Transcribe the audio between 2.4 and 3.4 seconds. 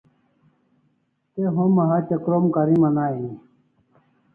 kariman aini